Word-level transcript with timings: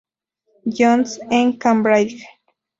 Johns 0.67 1.19
en 1.29 1.57
Cambridge. 1.59 2.25